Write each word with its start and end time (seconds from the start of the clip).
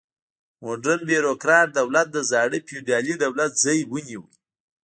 موډرن 0.63 0.99
بیروکراټ 1.09 1.67
دولت 1.79 2.07
د 2.11 2.17
زاړه 2.31 2.57
فیوډالي 2.67 3.13
دولت 3.23 3.51
ځای 3.63 3.79
ونیو. 3.85 4.23